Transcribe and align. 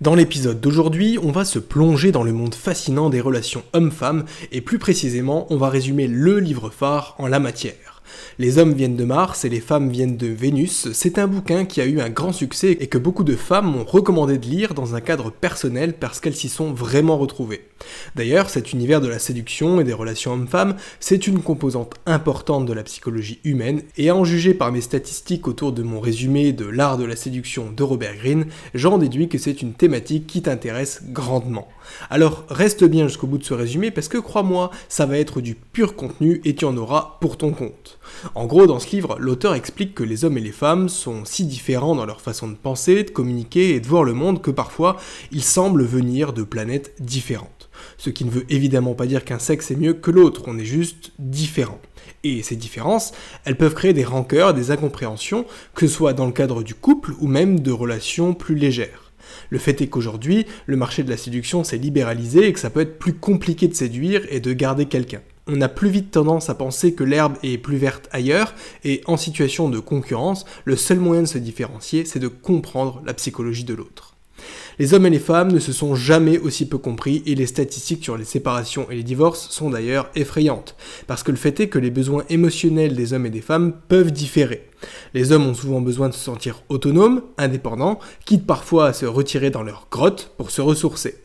Dans 0.00 0.14
l'épisode 0.14 0.62
d'aujourd'hui, 0.62 1.18
on 1.22 1.30
va 1.30 1.44
se 1.44 1.58
plonger 1.58 2.10
dans 2.10 2.22
le 2.22 2.32
monde 2.32 2.54
fascinant 2.54 3.10
des 3.10 3.20
relations 3.20 3.62
hommes-femmes 3.74 4.24
et 4.50 4.62
plus 4.62 4.78
précisément, 4.78 5.46
on 5.50 5.58
va 5.58 5.68
résumer 5.68 6.06
le 6.06 6.38
livre 6.38 6.70
phare 6.70 7.14
en 7.18 7.26
la 7.26 7.38
matière. 7.38 7.99
Les 8.38 8.58
hommes 8.58 8.72
viennent 8.72 8.96
de 8.96 9.04
Mars 9.04 9.44
et 9.44 9.48
les 9.48 9.60
femmes 9.60 9.90
viennent 9.90 10.16
de 10.16 10.26
Vénus, 10.26 10.88
c'est 10.92 11.18
un 11.18 11.26
bouquin 11.26 11.64
qui 11.64 11.80
a 11.80 11.86
eu 11.86 12.00
un 12.00 12.10
grand 12.10 12.32
succès 12.32 12.76
et 12.80 12.86
que 12.86 12.98
beaucoup 12.98 13.24
de 13.24 13.36
femmes 13.36 13.70
m'ont 13.70 13.84
recommandé 13.84 14.38
de 14.38 14.46
lire 14.46 14.74
dans 14.74 14.94
un 14.94 15.00
cadre 15.00 15.30
personnel 15.30 15.94
parce 15.94 16.20
qu'elles 16.20 16.34
s'y 16.34 16.48
sont 16.48 16.72
vraiment 16.72 17.18
retrouvées. 17.18 17.66
D'ailleurs, 18.14 18.50
cet 18.50 18.72
univers 18.72 19.00
de 19.00 19.08
la 19.08 19.18
séduction 19.18 19.80
et 19.80 19.84
des 19.84 19.92
relations 19.92 20.32
hommes-femmes, 20.32 20.76
c'est 21.00 21.26
une 21.26 21.42
composante 21.42 21.94
importante 22.06 22.66
de 22.66 22.72
la 22.72 22.82
psychologie 22.82 23.40
humaine, 23.44 23.82
et 23.96 24.10
à 24.10 24.16
en 24.16 24.24
juger 24.24 24.54
par 24.54 24.72
mes 24.72 24.80
statistiques 24.80 25.48
autour 25.48 25.72
de 25.72 25.82
mon 25.82 26.00
résumé 26.00 26.52
de 26.52 26.66
l'art 26.66 26.98
de 26.98 27.04
la 27.04 27.16
séduction 27.16 27.70
de 27.70 27.82
Robert 27.82 28.16
Greene, 28.16 28.46
j'en 28.74 28.98
déduis 28.98 29.28
que 29.28 29.38
c'est 29.38 29.62
une 29.62 29.74
thématique 29.74 30.26
qui 30.26 30.42
t'intéresse 30.42 31.02
grandement. 31.08 31.68
Alors 32.08 32.44
reste 32.48 32.84
bien 32.84 33.08
jusqu'au 33.08 33.26
bout 33.26 33.38
de 33.38 33.44
ce 33.44 33.54
résumé 33.54 33.90
parce 33.90 34.08
que 34.08 34.18
crois-moi, 34.18 34.70
ça 34.88 35.06
va 35.06 35.18
être 35.18 35.40
du 35.40 35.54
pur 35.54 35.96
contenu 35.96 36.40
et 36.44 36.54
tu 36.54 36.64
en 36.64 36.76
auras 36.76 37.18
pour 37.20 37.36
ton 37.36 37.52
compte. 37.52 37.98
En 38.34 38.46
gros, 38.46 38.66
dans 38.66 38.78
ce 38.78 38.90
livre, 38.90 39.16
l'auteur 39.18 39.54
explique 39.54 39.94
que 39.94 40.04
les 40.04 40.24
hommes 40.24 40.38
et 40.38 40.42
les 40.42 40.52
femmes 40.52 40.88
sont 40.88 41.24
si 41.24 41.44
différents 41.44 41.94
dans 41.94 42.06
leur 42.06 42.20
façon 42.20 42.48
de 42.48 42.54
penser, 42.54 43.04
de 43.04 43.10
communiquer 43.10 43.74
et 43.74 43.80
de 43.80 43.86
voir 43.86 44.04
le 44.04 44.14
monde 44.14 44.42
que 44.42 44.50
parfois 44.50 44.96
ils 45.32 45.44
semblent 45.44 45.84
venir 45.84 46.32
de 46.32 46.42
planètes 46.42 46.94
différentes. 47.00 47.70
Ce 47.98 48.10
qui 48.10 48.24
ne 48.24 48.30
veut 48.30 48.46
évidemment 48.48 48.94
pas 48.94 49.06
dire 49.06 49.24
qu'un 49.24 49.38
sexe 49.38 49.70
est 49.70 49.76
mieux 49.76 49.94
que 49.94 50.10
l'autre, 50.10 50.42
on 50.46 50.58
est 50.58 50.64
juste 50.64 51.12
différent. 51.18 51.80
Et 52.24 52.42
ces 52.42 52.56
différences, 52.56 53.12
elles 53.44 53.56
peuvent 53.56 53.74
créer 53.74 53.94
des 53.94 54.04
rancœurs, 54.04 54.52
des 54.52 54.70
incompréhensions, 54.70 55.46
que 55.74 55.86
ce 55.86 55.94
soit 55.94 56.12
dans 56.12 56.26
le 56.26 56.32
cadre 56.32 56.62
du 56.62 56.74
couple 56.74 57.12
ou 57.20 57.26
même 57.26 57.60
de 57.60 57.72
relations 57.72 58.34
plus 58.34 58.54
légères. 58.54 59.12
Le 59.48 59.58
fait 59.58 59.80
est 59.80 59.86
qu'aujourd'hui, 59.86 60.46
le 60.66 60.76
marché 60.76 61.02
de 61.02 61.10
la 61.10 61.16
séduction 61.16 61.64
s'est 61.64 61.78
libéralisé 61.78 62.46
et 62.46 62.52
que 62.52 62.60
ça 62.60 62.70
peut 62.70 62.80
être 62.80 62.98
plus 62.98 63.14
compliqué 63.14 63.68
de 63.68 63.74
séduire 63.74 64.22
et 64.28 64.40
de 64.40 64.52
garder 64.52 64.86
quelqu'un. 64.86 65.22
On 65.52 65.60
a 65.62 65.68
plus 65.68 65.90
vite 65.90 66.12
tendance 66.12 66.48
à 66.48 66.54
penser 66.54 66.94
que 66.94 67.02
l'herbe 67.02 67.34
est 67.42 67.58
plus 67.58 67.76
verte 67.76 68.08
ailleurs, 68.12 68.54
et 68.84 69.00
en 69.06 69.16
situation 69.16 69.68
de 69.68 69.80
concurrence, 69.80 70.44
le 70.64 70.76
seul 70.76 71.00
moyen 71.00 71.22
de 71.22 71.26
se 71.26 71.38
différencier, 71.38 72.04
c'est 72.04 72.20
de 72.20 72.28
comprendre 72.28 73.02
la 73.04 73.14
psychologie 73.14 73.64
de 73.64 73.74
l'autre. 73.74 74.14
Les 74.78 74.94
hommes 74.94 75.06
et 75.06 75.10
les 75.10 75.18
femmes 75.18 75.50
ne 75.50 75.58
se 75.58 75.72
sont 75.72 75.96
jamais 75.96 76.38
aussi 76.38 76.68
peu 76.68 76.78
compris 76.78 77.24
et 77.26 77.34
les 77.34 77.46
statistiques 77.46 78.04
sur 78.04 78.16
les 78.16 78.24
séparations 78.24 78.88
et 78.90 78.94
les 78.94 79.02
divorces 79.02 79.50
sont 79.50 79.70
d'ailleurs 79.70 80.08
effrayantes, 80.14 80.76
parce 81.08 81.24
que 81.24 81.32
le 81.32 81.36
fait 81.36 81.58
est 81.58 81.68
que 81.68 81.80
les 81.80 81.90
besoins 81.90 82.24
émotionnels 82.28 82.94
des 82.94 83.12
hommes 83.12 83.26
et 83.26 83.30
des 83.30 83.40
femmes 83.40 83.74
peuvent 83.88 84.12
différer. 84.12 84.68
Les 85.14 85.32
hommes 85.32 85.48
ont 85.48 85.54
souvent 85.54 85.80
besoin 85.80 86.08
de 86.08 86.14
se 86.14 86.20
sentir 86.20 86.62
autonomes, 86.68 87.22
indépendants, 87.38 87.98
quitte 88.24 88.46
parfois 88.46 88.86
à 88.86 88.92
se 88.92 89.04
retirer 89.04 89.50
dans 89.50 89.64
leur 89.64 89.88
grotte 89.90 90.32
pour 90.38 90.52
se 90.52 90.60
ressourcer. 90.60 91.16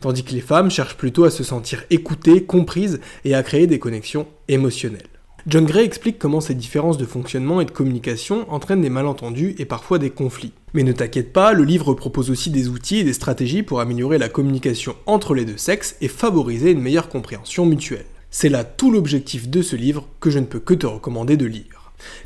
Tandis 0.00 0.24
que 0.24 0.32
les 0.32 0.40
femmes 0.40 0.70
cherchent 0.70 0.96
plutôt 0.96 1.24
à 1.24 1.30
se 1.30 1.44
sentir 1.44 1.84
écoutées, 1.90 2.44
comprises 2.44 3.00
et 3.24 3.34
à 3.34 3.42
créer 3.42 3.66
des 3.66 3.78
connexions 3.78 4.26
émotionnelles. 4.48 5.02
John 5.46 5.64
Gray 5.64 5.84
explique 5.84 6.18
comment 6.18 6.42
ces 6.42 6.54
différences 6.54 6.98
de 6.98 7.06
fonctionnement 7.06 7.60
et 7.60 7.64
de 7.64 7.70
communication 7.70 8.44
entraînent 8.52 8.82
des 8.82 8.90
malentendus 8.90 9.54
et 9.58 9.64
parfois 9.64 9.98
des 9.98 10.10
conflits. 10.10 10.52
Mais 10.74 10.82
ne 10.82 10.92
t'inquiète 10.92 11.32
pas, 11.32 11.54
le 11.54 11.64
livre 11.64 11.94
propose 11.94 12.30
aussi 12.30 12.50
des 12.50 12.68
outils 12.68 12.98
et 12.98 13.04
des 13.04 13.14
stratégies 13.14 13.62
pour 13.62 13.80
améliorer 13.80 14.18
la 14.18 14.28
communication 14.28 14.94
entre 15.06 15.34
les 15.34 15.46
deux 15.46 15.56
sexes 15.56 15.96
et 16.02 16.08
favoriser 16.08 16.72
une 16.72 16.82
meilleure 16.82 17.08
compréhension 17.08 17.64
mutuelle. 17.64 18.04
C'est 18.30 18.50
là 18.50 18.64
tout 18.64 18.92
l'objectif 18.92 19.48
de 19.48 19.62
ce 19.62 19.76
livre 19.76 20.06
que 20.20 20.30
je 20.30 20.38
ne 20.38 20.44
peux 20.44 20.60
que 20.60 20.74
te 20.74 20.86
recommander 20.86 21.36
de 21.36 21.46
lire. 21.46 21.79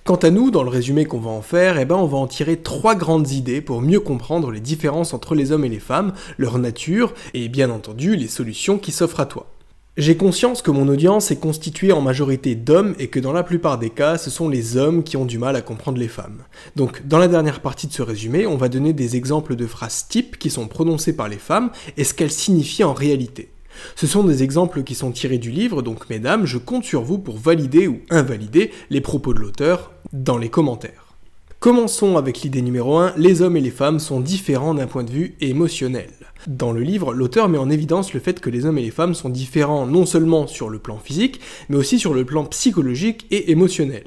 Quant 0.04 0.16
à 0.16 0.30
nous, 0.30 0.50
dans 0.50 0.62
le 0.62 0.70
résumé 0.70 1.04
qu'on 1.04 1.20
va 1.20 1.30
en 1.30 1.42
faire, 1.42 1.78
eh 1.78 1.84
ben 1.84 1.96
on 1.96 2.06
va 2.06 2.18
en 2.18 2.26
tirer 2.26 2.56
trois 2.58 2.94
grandes 2.94 3.30
idées 3.30 3.60
pour 3.60 3.80
mieux 3.80 4.00
comprendre 4.00 4.50
les 4.50 4.60
différences 4.60 5.14
entre 5.14 5.34
les 5.34 5.52
hommes 5.52 5.64
et 5.64 5.68
les 5.68 5.80
femmes, 5.80 6.12
leur 6.38 6.58
nature 6.58 7.14
et 7.32 7.48
bien 7.48 7.70
entendu 7.70 8.16
les 8.16 8.28
solutions 8.28 8.78
qui 8.78 8.92
s'offrent 8.92 9.20
à 9.20 9.26
toi. 9.26 9.46
J'ai 9.96 10.16
conscience 10.16 10.60
que 10.60 10.72
mon 10.72 10.88
audience 10.88 11.30
est 11.30 11.38
constituée 11.38 11.92
en 11.92 12.00
majorité 12.00 12.56
d'hommes 12.56 12.96
et 12.98 13.06
que 13.06 13.20
dans 13.20 13.32
la 13.32 13.44
plupart 13.44 13.78
des 13.78 13.90
cas, 13.90 14.18
ce 14.18 14.28
sont 14.28 14.48
les 14.48 14.76
hommes 14.76 15.04
qui 15.04 15.16
ont 15.16 15.24
du 15.24 15.38
mal 15.38 15.54
à 15.54 15.62
comprendre 15.62 15.98
les 15.98 16.08
femmes. 16.08 16.42
Donc, 16.74 17.06
dans 17.06 17.18
la 17.18 17.28
dernière 17.28 17.60
partie 17.60 17.86
de 17.86 17.92
ce 17.92 18.02
résumé, 18.02 18.44
on 18.44 18.56
va 18.56 18.68
donner 18.68 18.92
des 18.92 19.14
exemples 19.14 19.54
de 19.54 19.68
phrases 19.68 20.08
types 20.08 20.36
qui 20.36 20.50
sont 20.50 20.66
prononcées 20.66 21.14
par 21.14 21.28
les 21.28 21.38
femmes 21.38 21.70
et 21.96 22.02
ce 22.02 22.12
qu'elles 22.12 22.32
signifient 22.32 22.82
en 22.82 22.92
réalité. 22.92 23.53
Ce 23.96 24.06
sont 24.06 24.24
des 24.24 24.42
exemples 24.42 24.82
qui 24.82 24.94
sont 24.94 25.12
tirés 25.12 25.38
du 25.38 25.50
livre, 25.50 25.82
donc 25.82 26.08
mesdames, 26.10 26.46
je 26.46 26.58
compte 26.58 26.84
sur 26.84 27.02
vous 27.02 27.18
pour 27.18 27.38
valider 27.38 27.86
ou 27.88 28.00
invalider 28.10 28.70
les 28.90 29.00
propos 29.00 29.34
de 29.34 29.40
l'auteur 29.40 29.92
dans 30.12 30.38
les 30.38 30.48
commentaires. 30.48 31.04
Commençons 31.64 32.18
avec 32.18 32.42
l'idée 32.42 32.60
numéro 32.60 32.98
1, 32.98 33.14
les 33.16 33.40
hommes 33.40 33.56
et 33.56 33.60
les 33.62 33.70
femmes 33.70 33.98
sont 33.98 34.20
différents 34.20 34.74
d'un 34.74 34.86
point 34.86 35.02
de 35.02 35.10
vue 35.10 35.34
émotionnel. 35.40 36.10
Dans 36.46 36.72
le 36.72 36.82
livre, 36.82 37.14
l'auteur 37.14 37.48
met 37.48 37.56
en 37.56 37.70
évidence 37.70 38.12
le 38.12 38.20
fait 38.20 38.38
que 38.38 38.50
les 38.50 38.66
hommes 38.66 38.76
et 38.76 38.82
les 38.82 38.90
femmes 38.90 39.14
sont 39.14 39.30
différents 39.30 39.86
non 39.86 40.04
seulement 40.04 40.46
sur 40.46 40.68
le 40.68 40.78
plan 40.78 40.98
physique, 40.98 41.40
mais 41.70 41.76
aussi 41.76 41.98
sur 41.98 42.12
le 42.12 42.26
plan 42.26 42.44
psychologique 42.44 43.26
et 43.30 43.50
émotionnel. 43.50 44.04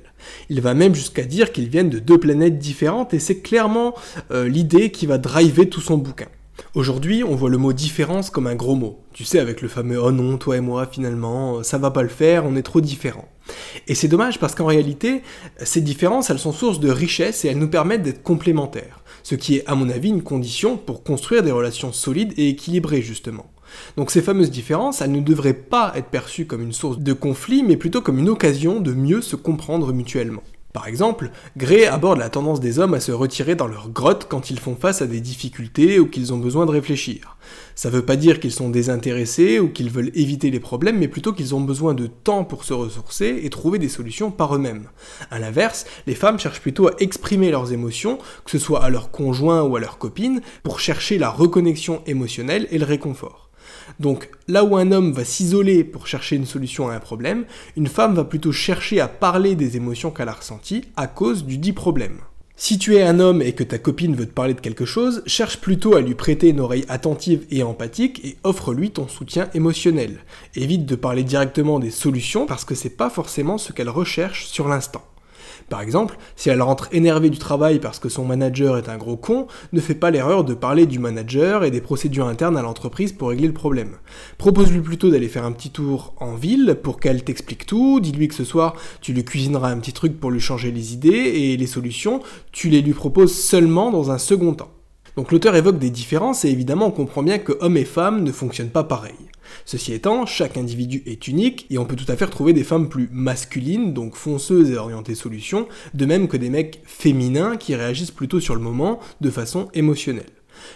Il 0.51 0.61
va 0.61 0.75
même 0.75 0.93
jusqu'à 0.93 1.23
dire 1.23 1.51
qu'ils 1.51 1.69
viennent 1.69 1.89
de 1.89 1.97
deux 1.97 2.19
planètes 2.19 2.59
différentes 2.59 3.15
et 3.15 3.19
c'est 3.19 3.39
clairement 3.39 3.95
euh, 4.29 4.47
l'idée 4.47 4.91
qui 4.91 5.07
va 5.07 5.17
driver 5.17 5.67
tout 5.67 5.81
son 5.81 5.97
bouquin. 5.97 6.27
Aujourd'hui, 6.73 7.23
on 7.23 7.35
voit 7.35 7.49
le 7.49 7.57
mot 7.57 7.73
différence 7.73 8.29
comme 8.29 8.47
un 8.47 8.55
gros 8.55 8.75
mot. 8.75 8.99
Tu 9.13 9.23
sais, 9.23 9.39
avec 9.39 9.61
le 9.61 9.67
fameux 9.67 9.99
oh 10.01 10.11
non, 10.11 10.37
toi 10.37 10.57
et 10.57 10.61
moi, 10.61 10.85
finalement, 10.85 11.63
ça 11.63 11.77
va 11.77 11.91
pas 11.91 12.03
le 12.03 12.09
faire, 12.09 12.45
on 12.45 12.55
est 12.55 12.63
trop 12.63 12.81
différents. 12.81 13.27
Et 13.87 13.95
c'est 13.95 14.07
dommage 14.07 14.39
parce 14.39 14.55
qu'en 14.55 14.65
réalité, 14.65 15.23
ces 15.63 15.81
différences, 15.81 16.29
elles 16.29 16.39
sont 16.39 16.51
source 16.51 16.79
de 16.79 16.89
richesse 16.89 17.45
et 17.45 17.49
elles 17.49 17.57
nous 17.57 17.69
permettent 17.69 18.03
d'être 18.03 18.23
complémentaires. 18.23 19.01
Ce 19.23 19.35
qui 19.35 19.57
est, 19.57 19.67
à 19.67 19.75
mon 19.75 19.89
avis, 19.89 20.09
une 20.09 20.23
condition 20.23 20.77
pour 20.77 21.03
construire 21.03 21.43
des 21.43 21.51
relations 21.51 21.91
solides 21.91 22.33
et 22.37 22.49
équilibrées, 22.49 23.01
justement. 23.01 23.47
Donc 23.95 24.11
ces 24.11 24.21
fameuses 24.21 24.51
différences, 24.51 25.01
elles 25.01 25.11
ne 25.11 25.19
devraient 25.19 25.53
pas 25.53 25.93
être 25.95 26.07
perçues 26.07 26.45
comme 26.45 26.61
une 26.61 26.73
source 26.73 26.99
de 26.99 27.13
conflit, 27.13 27.63
mais 27.63 27.77
plutôt 27.77 28.01
comme 28.01 28.19
une 28.19 28.29
occasion 28.29 28.79
de 28.79 28.93
mieux 28.93 29.21
se 29.21 29.35
comprendre 29.35 29.93
mutuellement. 29.93 30.43
Par 30.77 30.87
exemple, 30.87 31.31
Gray 31.57 31.85
aborde 31.85 32.19
la 32.19 32.29
tendance 32.29 32.59
des 32.59 32.77
hommes 32.77 32.93
à 32.93 32.99
se 32.99 33.11
retirer 33.11 33.55
dans 33.55 33.65
leur 33.65 33.89
grotte 33.89 34.27
quand 34.29 34.51
ils 34.51 34.59
font 34.59 34.75
face 34.75 35.01
à 35.01 35.07
des 35.07 35.21
difficultés 35.21 35.97
ou 35.97 36.05
qu'ils 36.05 36.33
ont 36.33 36.37
besoin 36.37 36.67
de 36.67 36.71
réfléchir. 36.71 37.35
Ça 37.73 37.89
veut 37.89 38.05
pas 38.05 38.15
dire 38.15 38.39
qu'ils 38.39 38.51
sont 38.51 38.69
désintéressés 38.69 39.59
ou 39.59 39.69
qu'ils 39.69 39.89
veulent 39.89 40.11
éviter 40.13 40.51
les 40.51 40.59
problèmes, 40.59 40.99
mais 40.99 41.07
plutôt 41.07 41.33
qu'ils 41.33 41.55
ont 41.55 41.61
besoin 41.61 41.95
de 41.95 42.05
temps 42.05 42.43
pour 42.43 42.63
se 42.63 42.73
ressourcer 42.73 43.39
et 43.41 43.49
trouver 43.49 43.79
des 43.79 43.89
solutions 43.89 44.29
par 44.29 44.53
eux-mêmes. 44.53 44.87
A 45.31 45.39
l'inverse, 45.39 45.87
les 46.05 46.13
femmes 46.13 46.37
cherchent 46.37 46.61
plutôt 46.61 46.89
à 46.89 46.93
exprimer 46.99 47.49
leurs 47.49 47.73
émotions, 47.73 48.19
que 48.45 48.51
ce 48.51 48.59
soit 48.59 48.83
à 48.83 48.91
leur 48.91 49.09
conjoint 49.09 49.63
ou 49.63 49.77
à 49.77 49.79
leur 49.79 49.97
copine, 49.97 50.41
pour 50.61 50.79
chercher 50.79 51.17
la 51.17 51.31
reconnexion 51.31 52.03
émotionnelle 52.05 52.67
et 52.69 52.77
le 52.77 52.85
réconfort. 52.85 53.46
Donc 53.99 54.29
là 54.47 54.63
où 54.63 54.77
un 54.77 54.91
homme 54.91 55.11
va 55.11 55.25
s'isoler 55.25 55.83
pour 55.83 56.07
chercher 56.07 56.35
une 56.35 56.45
solution 56.45 56.89
à 56.89 56.95
un 56.95 56.99
problème, 56.99 57.45
une 57.75 57.87
femme 57.87 58.15
va 58.15 58.23
plutôt 58.23 58.51
chercher 58.51 58.99
à 58.99 59.07
parler 59.07 59.55
des 59.55 59.77
émotions 59.77 60.11
qu'elle 60.11 60.29
a 60.29 60.33
ressenties 60.33 60.85
à 60.95 61.07
cause 61.07 61.45
du 61.45 61.57
dit 61.57 61.73
problème. 61.73 62.19
Si 62.59 62.79
tu 62.79 62.95
es 62.95 63.03
un 63.03 63.19
homme 63.19 63.43
et 63.43 63.53
que 63.53 63.63
ta 63.63 63.77
copine 63.77 64.15
veut 64.15 64.25
te 64.25 64.33
parler 64.33 64.55
de 64.55 64.61
quelque 64.61 64.83
chose, 64.83 65.21
cherche 65.27 65.61
plutôt 65.61 65.95
à 65.95 66.01
lui 66.01 66.15
prêter 66.15 66.49
une 66.49 66.59
oreille 66.59 66.85
attentive 66.89 67.45
et 67.51 67.61
empathique 67.61 68.25
et 68.25 68.37
offre-lui 68.43 68.89
ton 68.89 69.07
soutien 69.07 69.47
émotionnel. 69.53 70.21
Évite 70.55 70.87
de 70.87 70.95
parler 70.95 71.23
directement 71.23 71.77
des 71.77 71.91
solutions 71.91 72.47
parce 72.47 72.65
que 72.65 72.73
c'est 72.73 72.97
pas 72.97 73.11
forcément 73.11 73.59
ce 73.59 73.73
qu'elle 73.73 73.91
recherche 73.91 74.47
sur 74.47 74.67
l'instant. 74.67 75.05
Par 75.69 75.81
exemple, 75.81 76.17
si 76.37 76.49
elle 76.49 76.61
rentre 76.61 76.87
énervée 76.93 77.29
du 77.29 77.39
travail 77.39 77.79
parce 77.79 77.99
que 77.99 78.07
son 78.07 78.23
manager 78.23 78.77
est 78.77 78.87
un 78.87 78.97
gros 78.97 79.17
con, 79.17 79.47
ne 79.73 79.81
fais 79.81 79.95
pas 79.95 80.11
l'erreur 80.11 80.45
de 80.45 80.53
parler 80.53 80.85
du 80.85 80.97
manager 80.97 81.65
et 81.65 81.71
des 81.71 81.81
procédures 81.81 82.27
internes 82.27 82.55
à 82.55 82.61
l'entreprise 82.61 83.11
pour 83.11 83.29
régler 83.29 83.47
le 83.47 83.53
problème. 83.53 83.97
Propose-lui 84.37 84.79
plutôt 84.79 85.09
d'aller 85.09 85.27
faire 85.27 85.43
un 85.43 85.51
petit 85.51 85.69
tour 85.69 86.13
en 86.19 86.35
ville 86.35 86.77
pour 86.81 87.01
qu'elle 87.01 87.23
t'explique 87.23 87.65
tout, 87.65 87.99
dis-lui 87.99 88.29
que 88.29 88.35
ce 88.35 88.45
soir 88.45 88.75
tu 89.01 89.11
lui 89.11 89.25
cuisineras 89.25 89.69
un 89.69 89.79
petit 89.79 89.93
truc 89.93 90.19
pour 90.19 90.31
lui 90.31 90.39
changer 90.39 90.71
les 90.71 90.93
idées 90.93 91.09
et 91.09 91.57
les 91.57 91.67
solutions, 91.67 92.21
tu 92.51 92.69
les 92.69 92.81
lui 92.81 92.93
proposes 92.93 93.35
seulement 93.35 93.91
dans 93.91 94.11
un 94.11 94.17
second 94.17 94.53
temps. 94.53 94.71
Donc 95.17 95.31
l'auteur 95.31 95.55
évoque 95.55 95.79
des 95.79 95.89
différences 95.89 96.45
et 96.45 96.49
évidemment 96.49 96.87
on 96.87 96.91
comprend 96.91 97.23
bien 97.23 97.39
que 97.39 97.57
hommes 97.59 97.77
et 97.77 97.85
femmes 97.85 98.23
ne 98.23 98.31
fonctionnent 98.31 98.69
pas 98.69 98.83
pareil. 98.83 99.15
Ceci 99.65 99.93
étant, 99.93 100.25
chaque 100.25 100.57
individu 100.57 101.03
est 101.05 101.27
unique 101.27 101.65
et 101.69 101.77
on 101.77 101.85
peut 101.85 101.95
tout 101.95 102.11
à 102.11 102.15
fait 102.15 102.25
retrouver 102.25 102.53
des 102.53 102.63
femmes 102.63 102.89
plus 102.89 103.09
masculines, 103.11 103.93
donc 103.93 104.15
fonceuses 104.15 104.71
et 104.71 104.77
orientées 104.77 105.15
solutions, 105.15 105.67
de 105.93 106.05
même 106.05 106.27
que 106.27 106.37
des 106.37 106.49
mecs 106.49 106.81
féminins 106.85 107.57
qui 107.57 107.75
réagissent 107.75 108.11
plutôt 108.11 108.39
sur 108.39 108.55
le 108.55 108.61
moment 108.61 108.99
de 109.21 109.29
façon 109.29 109.69
émotionnelle. 109.73 110.25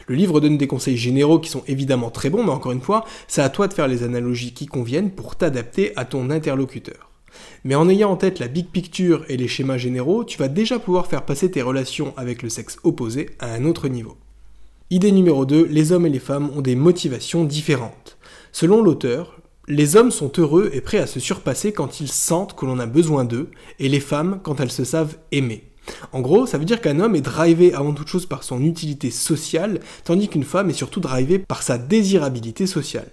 Le 0.08 0.16
livre 0.16 0.40
donne 0.40 0.58
des 0.58 0.68
conseils 0.68 0.98
généraux 0.98 1.40
qui 1.40 1.50
sont 1.50 1.64
évidemment 1.68 2.12
très 2.12 2.30
bons, 2.30 2.44
mais 2.44 2.52
encore 2.52 2.72
une 2.72 2.82
fois, 2.82 3.06
c'est 3.28 3.42
à 3.42 3.50
toi 3.50 3.68
de 3.68 3.74
faire 3.74 3.88
les 3.88 4.04
analogies 4.04 4.54
qui 4.54 4.66
conviennent 4.66 5.12
pour 5.12 5.36
t'adapter 5.36 5.94
à 5.96 6.06
ton 6.06 6.30
interlocuteur. 6.30 7.10
Mais 7.64 7.76
en 7.76 7.90
ayant 7.90 8.12
en 8.12 8.18
tête 8.18 8.40
la 8.40 8.48
big 8.48 8.68
picture 8.68 9.24
et 9.30 9.38
les 9.38 9.48
schémas 9.48 9.78
généraux, 9.78 10.24
tu 10.24 10.38
vas 10.38 10.48
déjà 10.48 10.80
pouvoir 10.80 11.08
faire 11.08 11.26
passer 11.26 11.50
tes 11.50 11.62
relations 11.62 12.14
avec 12.18 12.42
le 12.44 12.50
sexe 12.50 12.78
opposé 12.84 13.30
à 13.40 13.54
un 13.54 13.66
autre 13.66 13.88
niveau. 13.88 14.18
Idée 14.90 15.12
numéro 15.12 15.46
2, 15.46 15.68
les 15.70 15.94
hommes 15.94 16.06
et 16.06 16.10
les 16.10 16.20
femmes 16.20 16.52
ont 16.56 16.62
des 16.62 16.76
motivations 16.76 17.46
différentes. 17.46 18.18
Selon 18.52 18.82
l'auteur, 18.82 19.38
les 19.68 19.96
hommes 19.96 20.12
sont 20.12 20.32
heureux 20.38 20.70
et 20.74 20.82
prêts 20.82 20.98
à 20.98 21.08
se 21.08 21.20
surpasser 21.20 21.72
quand 21.72 22.02
ils 22.02 22.12
sentent 22.12 22.56
que 22.56 22.66
l'on 22.66 22.80
a 22.80 22.86
besoin 22.86 23.24
d'eux, 23.24 23.50
et 23.80 23.90
les 23.90 24.00
femmes 24.00 24.40
quand 24.44 24.60
elles 24.60 24.72
se 24.72 24.84
savent 24.84 25.18
aimer. 25.32 25.64
En 26.12 26.22
gros, 26.22 26.46
ça 26.46 26.58
veut 26.58 26.66
dire 26.66 26.82
qu'un 26.82 27.00
homme 27.00 27.16
est 27.16 27.22
drivé 27.22 27.74
avant 27.74 27.94
toute 27.94 28.08
chose 28.08 28.26
par 28.26 28.44
son 28.44 28.62
utilité 28.62 29.10
sociale, 29.10 29.80
tandis 30.04 30.28
qu'une 30.28 30.44
femme 30.44 30.70
est 30.70 30.74
surtout 30.74 31.00
drivée 31.00 31.40
par 31.40 31.64
sa 31.64 31.78
désirabilité 31.78 32.68
sociale. 32.68 33.10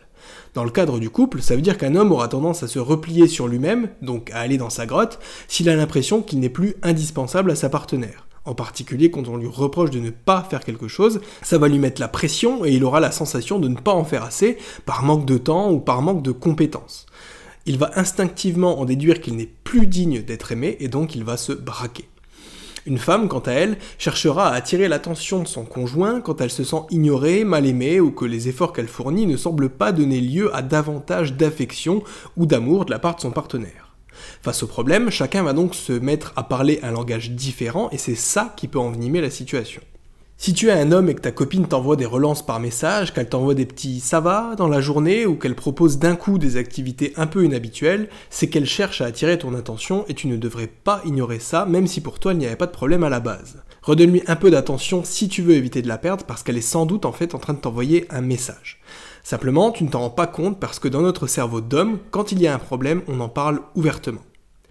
Dans 0.55 0.65
le 0.65 0.71
cadre 0.71 0.99
du 0.99 1.11
couple, 1.11 1.41
ça 1.41 1.55
veut 1.55 1.63
dire 1.63 1.79
qu'un 1.79 1.95
homme 1.95 2.13
aura 2.13 2.29
tendance 2.29 2.63
à 2.63 2.69
se 2.69 2.79
replier 2.79 3.29
sur 3.29 3.49
lui-même, 3.49 3.89
donc 4.03 4.31
à 4.33 4.41
aller 4.41 4.59
dans 4.59 4.71
sa 4.71 4.87
grotte, 4.87 5.19
s'il 5.47 5.69
a 5.69 5.77
l'impression 5.77 6.23
qu'il 6.23 6.41
n'est 6.41 6.49
plus 6.49 6.75
indispensable 6.83 7.51
à 7.51 7.57
sa 7.57 7.69
partenaire. 7.69 8.28
En 8.49 8.55
particulier 8.55 9.11
quand 9.11 9.29
on 9.29 9.37
lui 9.37 9.47
reproche 9.47 9.91
de 9.91 10.01
ne 10.01 10.09
pas 10.09 10.43
faire 10.43 10.65
quelque 10.65 10.89
chose, 10.89 11.21
ça 11.43 11.59
va 11.59 11.69
lui 11.69 11.79
mettre 11.79 12.01
la 12.01 12.09
pression 12.09 12.65
et 12.65 12.73
il 12.73 12.83
aura 12.83 12.99
la 12.99 13.11
sensation 13.11 13.59
de 13.59 13.69
ne 13.69 13.77
pas 13.77 13.93
en 13.93 14.05
faire 14.05 14.23
assez 14.23 14.57
par 14.87 15.03
manque 15.03 15.27
de 15.27 15.37
temps 15.37 15.71
ou 15.71 15.81
par 15.81 16.01
manque 16.01 16.23
de 16.23 16.33
compétences. 16.33 17.05
Il 17.67 17.77
va 17.77 17.91
instinctivement 17.97 18.81
en 18.81 18.87
déduire 18.87 19.21
qu'il 19.21 19.37
n'est 19.37 19.53
plus 19.65 19.87
digne 19.87 20.23
d'être 20.23 20.51
aimé 20.51 20.79
et 20.81 20.89
donc 20.89 21.15
il 21.15 21.25
va 21.25 21.37
se 21.37 21.53
braquer. 21.53 22.09
Une 22.87 22.97
femme, 22.97 23.29
quant 23.29 23.41
à 23.41 23.53
elle, 23.53 23.77
cherchera 23.99 24.49
à 24.49 24.55
attirer 24.55 24.89
l'attention 24.89 25.43
de 25.43 25.47
son 25.47 25.67
conjoint 25.67 26.23
quand 26.23 26.41
elle 26.41 26.51
se 26.51 26.65
sent 26.65 26.85
ignorée, 26.89 27.45
mal 27.45 27.67
aimée 27.67 28.01
ou 28.01 28.13
que 28.13 28.25
les 28.25 28.49
efforts 28.49 28.73
qu'elle 28.73 28.89
fournit 28.89 29.27
ne 29.27 29.37
semblent 29.37 29.69
pas 29.69 29.93
donner 29.93 30.23
lieu 30.23 30.57
à 30.57 30.63
davantage 30.63 31.35
d'affection 31.35 32.03
ou 32.39 32.47
d'amour 32.47 32.87
de 32.87 32.93
la 32.93 32.99
part 32.99 33.17
de 33.17 33.21
son 33.21 33.31
partenaire. 33.31 33.88
Face 34.43 34.63
au 34.63 34.67
problème, 34.67 35.11
chacun 35.11 35.43
va 35.43 35.53
donc 35.53 35.75
se 35.75 35.93
mettre 35.93 36.33
à 36.37 36.43
parler 36.43 36.81
un 36.83 36.91
langage 36.91 37.31
différent 37.31 37.89
et 37.91 37.99
c'est 37.99 38.15
ça 38.15 38.55
qui 38.57 38.69
peut 38.69 38.79
envenimer 38.79 39.21
la 39.21 39.31
situation. 39.31 39.83
Si 40.41 40.55
tu 40.55 40.69
es 40.69 40.73
un 40.73 40.93
homme 40.93 41.09
et 41.09 41.17
que 41.17 41.21
ta 41.21 41.33
copine 41.33 41.67
t'envoie 41.67 41.97
des 41.97 42.07
relances 42.07 42.47
par 42.47 42.61
message, 42.61 43.13
qu'elle 43.13 43.29
t'envoie 43.29 43.57
des 43.57 43.67
petits 43.67 43.99
ça 43.99 44.21
va 44.21 44.55
dans 44.57 44.69
la 44.69 44.81
journée 44.81 45.27
ou 45.27 45.35
qu'elle 45.35 45.57
propose 45.57 45.99
d'un 45.99 46.15
coup 46.15 46.39
des 46.39 46.57
activités 46.57 47.13
un 47.17 47.27
peu 47.27 47.45
inhabituelles, 47.45 48.09
c'est 48.31 48.49
qu'elle 48.49 48.65
cherche 48.65 49.01
à 49.01 49.07
attirer 49.07 49.37
ton 49.37 49.53
attention 49.57 50.05
et 50.07 50.15
tu 50.15 50.29
ne 50.29 50.37
devrais 50.37 50.69
pas 50.69 51.03
ignorer 51.05 51.41
ça 51.41 51.67
même 51.67 51.89
si 51.89 52.01
pour 52.01 52.21
toi 52.21 52.35
il 52.35 52.39
n'y 52.39 52.47
avait 52.47 52.55
pas 52.55 52.67
de 52.67 52.71
problème 52.71 53.03
à 53.03 53.09
la 53.09 53.19
base. 53.19 53.65
Redonne-lui 53.83 54.23
un 54.29 54.37
peu 54.37 54.53
d'attention 54.53 55.03
si 55.03 55.29
tu 55.29 55.43
veux 55.43 55.55
éviter 55.55 55.83
de 55.83 55.89
la 55.89 55.99
perdre 55.99 56.25
parce 56.25 56.45
qu'elle 56.45 56.57
est 56.57 56.61
sans 56.61 56.87
doute 56.87 57.05
en 57.05 57.13
fait 57.13 57.35
en 57.35 57.39
train 57.39 57.55
de 57.55 57.59
t'envoyer 57.59 58.07
un 58.09 58.21
message. 58.21 58.81
Simplement, 59.25 59.73
tu 59.73 59.83
ne 59.83 59.89
t'en 59.89 60.03
rends 60.03 60.11
pas 60.11 60.29
compte 60.29 60.61
parce 60.61 60.79
que 60.79 60.87
dans 60.87 61.03
notre 61.03 61.27
cerveau 61.27 61.61
d'homme, 61.61 61.99
quand 62.13 62.31
il 62.31 62.41
y 62.41 62.47
a 62.47 62.55
un 62.55 62.59
problème, 62.59 63.03
on 63.09 63.19
en 63.19 63.29
parle 63.29 63.61
ouvertement. 63.75 64.23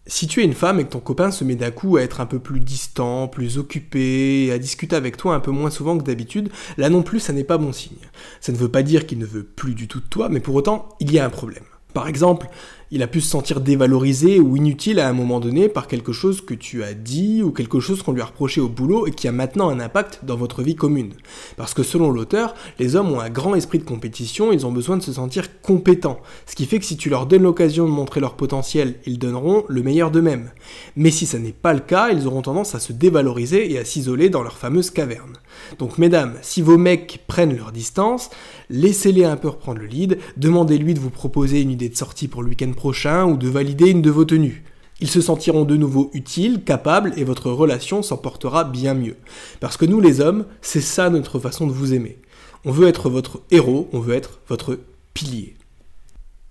Si 0.10 0.26
tu 0.26 0.42
es 0.42 0.46
une 0.46 0.54
femme 0.54 0.80
et 0.80 0.86
que 0.86 0.90
ton 0.90 1.02
copain 1.02 1.32
se 1.32 1.44
met 1.44 1.56
d'un 1.56 1.72
coup 1.72 1.98
à 1.98 2.02
être 2.02 2.22
un 2.22 2.26
peu 2.26 2.40
plus 2.40 2.62
distant, 2.62 3.28
plus 3.28 3.58
occupé, 3.58 4.52
à 4.54 4.58
discuter 4.58 4.96
avec 4.96 5.18
toi 5.18 5.36
un 5.36 5.42
peu 5.42 5.52
moins 5.52 5.70
souvent 5.70 5.98
que 5.98 6.04
d'habitude, 6.04 6.50
là 6.78 6.90
non 6.90 7.04
plus 7.04 7.20
ça 7.20 7.34
n'est 7.34 7.44
pas 7.44 7.58
bon 7.58 7.74
signe. 7.74 7.98
Ça 8.40 8.54
ne 8.54 8.58
veut 8.58 8.70
pas 8.70 8.84
dire 8.84 9.06
qu'il 9.06 9.20
ne 9.20 9.26
veut 9.26 9.44
plus 9.44 9.76
du 9.76 9.90
tout 9.90 10.00
de 10.00 10.08
toi, 10.08 10.30
mais 10.30 10.40
pour 10.40 10.56
autant, 10.56 10.90
il 11.02 11.12
y 11.12 11.20
a 11.20 11.26
un 11.26 11.30
problème. 11.30 11.64
Par 11.94 12.08
exemple, 12.08 12.48
il 12.90 13.04
a 13.04 13.08
pu 13.08 13.20
se 13.20 13.30
sentir 13.30 13.60
dévalorisé 13.60 14.40
ou 14.40 14.56
inutile 14.56 15.00
à 15.00 15.10
un 15.10 15.14
moment 15.14 15.42
donné 15.42 15.68
par 15.68 15.88
quelque 15.88 16.14
chose 16.14 16.40
que 16.40 16.54
tu 16.54 16.84
as 16.84 16.94
dit 16.94 17.44
ou 17.44 17.52
quelque 17.52 17.82
chose 17.82 18.02
qu'on 18.02 18.14
lui 18.14 18.22
a 18.22 18.26
reproché 18.26 18.62
au 18.62 18.70
boulot 18.70 19.08
et 19.08 19.12
qui 19.12 19.28
a 19.28 19.34
maintenant 19.34 19.70
un 19.70 19.82
impact 19.82 20.22
dans 20.24 20.38
votre 20.38 20.64
vie 20.64 20.76
commune. 20.76 21.14
Parce 21.58 21.74
que 21.74 21.84
selon 21.84 22.12
l'auteur, 22.12 22.56
les 22.80 22.96
hommes 22.96 23.12
ont 23.12 23.20
un 23.20 23.30
grand 23.30 23.56
esprit 23.56 23.80
de 23.80 23.84
compétition, 23.84 24.54
ils 24.54 24.66
ont 24.66 24.72
besoin 24.72 24.96
de 24.96 25.04
se 25.04 25.12
sentir 25.12 25.62
compétents. 25.62 26.22
Ce 26.46 26.56
qui 26.56 26.66
fait 26.66 26.80
que 26.80 26.86
si 26.86 26.96
tu 26.96 27.10
leur 27.10 27.26
donnes 27.26 27.44
l'occasion 27.44 27.86
de 27.86 27.92
montrer 27.92 28.22
leur 28.22 28.36
potentiel, 28.36 28.96
ils 29.06 29.20
donneront 29.20 29.66
le 29.68 29.84
meilleur 29.84 30.10
d'eux-mêmes. 30.10 30.52
Mais 30.96 31.12
si 31.12 31.26
ça 31.26 31.40
n'est 31.40 31.52
pas 31.52 31.74
le 31.74 31.82
cas, 31.82 32.10
ils 32.12 32.26
auront 32.26 32.42
tendance 32.42 32.74
à 32.74 32.80
se 32.80 32.94
dévaloriser 32.94 33.70
et 33.70 33.80
à 33.80 33.86
s'isoler 33.86 34.30
dans 34.30 34.44
leur 34.44 34.58
fameuse 34.58 34.92
caverne. 34.92 35.34
Donc 35.80 35.98
mesdames, 35.98 36.36
si 36.42 36.62
vos 36.62 36.78
mecs 36.78 37.24
prennent 37.28 37.56
leur 37.58 37.74
distance, 37.74 38.30
laissez-les 38.70 39.26
un 39.26 39.36
peu 39.36 39.50
reprendre 39.50 39.80
le 39.80 39.88
lead, 39.88 40.20
demandez-lui 40.38 40.94
de 40.94 41.00
vous 41.00 41.10
proposer 41.10 41.62
une 41.62 41.72
idée 41.72 41.90
de 41.90 41.98
sortie 41.98 42.28
pour 42.28 42.44
le 42.44 42.50
week-end 42.50 42.72
prochain 42.78 43.26
ou 43.26 43.36
de 43.36 43.50
valider 43.50 43.90
une 43.90 44.02
de 44.02 44.10
vos 44.10 44.24
tenues. 44.24 44.64
Ils 45.02 45.10
se 45.10 45.20
sentiront 45.22 45.66
de 45.66 45.76
nouveau 45.76 46.10
utiles, 46.14 46.64
capables, 46.64 47.12
et 47.18 47.26
votre 47.26 47.52
relation 47.52 48.02
s'en 48.02 48.18
portera 48.18 48.64
bien 48.64 48.94
mieux. 48.94 49.18
Parce 49.60 49.76
que 49.76 49.86
nous 49.86 50.00
les 50.00 50.22
hommes, 50.22 50.46
c'est 50.62 50.82
ça 50.82 51.10
notre 51.10 51.40
façon 51.40 51.68
de 51.68 51.74
vous 51.74 51.94
aimer. 51.94 52.18
On 52.66 52.72
veut 52.72 52.88
être 52.88 53.10
votre 53.10 53.42
héros, 53.52 53.90
on 53.92 54.00
veut 54.00 54.16
être 54.16 54.40
votre 54.48 54.80
pilier. 55.14 55.56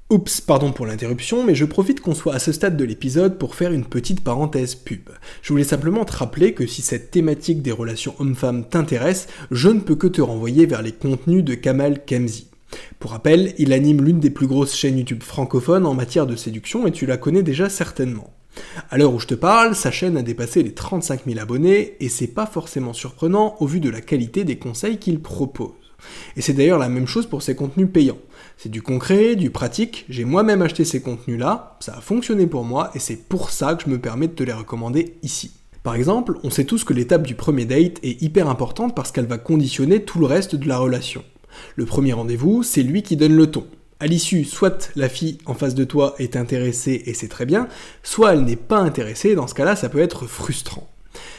Oups, 0.09 0.41
pardon 0.41 0.71
pour 0.71 0.87
l'interruption, 0.87 1.43
mais 1.43 1.57
je 1.57 1.65
profite 1.65 2.01
qu'on 2.01 2.15
soit 2.15 2.35
à 2.35 2.39
ce 2.39 2.53
stade 2.53 2.77
de 2.77 2.85
l'épisode 2.85 3.39
pour 3.39 3.57
faire 3.57 3.73
une 3.73 3.85
petite 3.85 4.23
parenthèse 4.23 4.77
pub. 4.77 5.11
Je 5.43 5.53
voulais 5.53 5.65
simplement 5.65 6.05
te 6.05 6.17
rappeler 6.17 6.55
que 6.55 6.69
si 6.69 6.81
cette 6.81 7.11
thématique 7.11 7.61
des 7.61 7.73
relations 7.73 8.15
hommes-femmes 8.21 8.69
t'intéresse, 8.69 9.27
je 9.51 9.69
ne 9.69 9.81
peux 9.81 9.97
que 9.97 10.07
te 10.07 10.21
renvoyer 10.21 10.67
vers 10.67 10.83
les 10.83 10.93
contenus 10.93 11.43
de 11.43 11.55
Kamal 11.55 12.05
Kemzi. 12.05 12.47
Pour 12.99 13.13
rappel, 13.13 13.55
il 13.59 13.73
anime 13.73 14.05
l'une 14.05 14.21
des 14.21 14.31
plus 14.31 14.47
grosses 14.47 14.75
chaînes 14.75 14.99
YouTube 14.99 15.23
francophones 15.23 15.87
en 15.87 15.95
matière 15.95 16.27
de 16.27 16.37
séduction 16.37 16.87
et 16.87 16.93
tu 16.93 17.07
la 17.07 17.17
connais 17.17 17.43
déjà 17.43 17.69
certainement. 17.69 18.33
À 18.91 18.99
l'heure 18.99 19.13
où 19.13 19.21
je 19.21 19.27
te 19.27 19.35
parle, 19.35 19.75
sa 19.75 19.91
chaîne 19.91 20.17
a 20.17 20.23
dépassé 20.23 20.63
les 20.63 20.73
35 20.73 21.23
000 21.27 21.39
abonnés 21.39 21.97
et 22.01 22.09
c'est 22.09 22.27
pas 22.27 22.47
forcément 22.47 22.93
surprenant 22.93 23.57
au 23.61 23.67
vu 23.67 23.81
de 23.81 23.91
la 23.91 24.01
qualité 24.01 24.45
des 24.45 24.57
conseils 24.57 24.99
qu'il 24.99 25.21
propose. 25.21 25.73
Et 26.37 26.43
c'est 26.43 26.53
d'ailleurs 26.53 26.79
la 26.79 26.89
même 26.89 27.07
chose 27.07 27.27
pour 27.27 27.43
ses 27.43 27.57
contenus 27.57 27.89
payants. 27.93 28.19
C'est 28.57 28.69
du 28.69 28.83
concret, 28.83 29.37
du 29.37 29.51
pratique, 29.51 30.07
j'ai 30.09 30.25
moi-même 30.25 30.63
acheté 30.63 30.85
ces 30.85 31.03
contenus-là, 31.03 31.77
ça 31.81 31.95
a 31.97 32.01
fonctionné 32.01 32.47
pour 32.47 32.65
moi 32.65 32.91
et 32.95 32.99
c'est 32.99 33.29
pour 33.29 33.51
ça 33.51 33.75
que 33.75 33.85
je 33.85 33.91
me 33.91 33.99
permets 33.99 34.29
de 34.29 34.33
te 34.33 34.43
les 34.43 34.53
recommander 34.53 35.17
ici. 35.23 35.53
Par 35.83 35.95
exemple, 35.95 36.39
on 36.43 36.51
sait 36.51 36.65
tous 36.65 36.83
que 36.83 36.93
l'étape 36.93 37.27
du 37.27 37.35
premier 37.35 37.65
date 37.65 37.99
est 38.03 38.21
hyper 38.21 38.49
importante 38.49 38.95
parce 38.97 39.13
qu'elle 39.13 39.27
va 39.27 39.39
conditionner 39.39 40.03
tout 40.03 40.19
le 40.19 40.27
reste 40.27 40.57
de 40.57 40.67
la 40.67 40.79
relation. 40.79 41.23
Le 41.77 41.85
premier 41.85 42.13
rendez-vous, 42.13 42.63
c'est 42.63 42.83
lui 42.83 43.03
qui 43.03 43.17
donne 43.17 43.37
le 43.37 43.51
ton. 43.51 43.67
À 43.99 44.07
l'issue, 44.07 44.45
soit 44.45 44.91
la 44.95 45.09
fille 45.09 45.39
en 45.47 45.55
face 45.55 45.75
de 45.75 45.85
toi 45.85 46.15
est 46.19 46.37
intéressée 46.37 47.03
et 47.07 47.15
c'est 47.15 47.29
très 47.29 47.47
bien, 47.47 47.67
soit 48.03 48.35
elle 48.35 48.45
n'est 48.45 48.57
pas 48.57 48.79
intéressée, 48.79 49.35
dans 49.35 49.47
ce 49.47 49.55
cas-là 49.55 49.75
ça 49.75 49.89
peut 49.89 50.01
être 50.01 50.27
frustrant. 50.27 50.87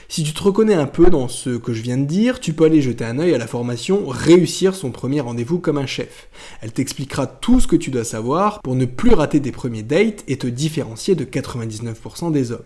Si 0.10 0.24
tu 0.24 0.34
te 0.34 0.42
reconnais 0.42 0.74
un 0.74 0.88
peu 0.88 1.10
dans 1.10 1.28
ce 1.28 1.52
que 1.58 1.74
je 1.74 1.82
viens 1.82 1.98
de 1.98 2.06
dire, 2.06 2.40
tu 2.40 2.54
peux 2.54 2.66
aller 2.66 2.82
jeter 2.82 3.06
un 3.06 3.20
œil 3.20 3.36
à 3.36 3.38
la 3.38 3.46
formation 3.46 4.08
Réussir 4.08 4.74
son 4.74 4.92
premier 4.92 5.20
rendez-vous 5.20 5.60
comme 5.60 5.78
un 5.78 5.86
chef. 5.86 6.30
Elle 6.62 6.72
t'expliquera 6.72 7.28
tout 7.28 7.60
ce 7.60 7.68
que 7.68 7.76
tu 7.76 7.92
dois 7.92 8.04
savoir 8.04 8.62
pour 8.62 8.76
ne 8.76 8.86
plus 8.86 9.14
rater 9.14 9.42
tes 9.42 9.52
premiers 9.52 9.84
dates 9.84 10.24
et 10.28 10.38
te 10.38 10.48
différencier 10.48 11.16
de 11.16 11.26
99% 11.26 12.32
des 12.32 12.52
hommes. 12.52 12.64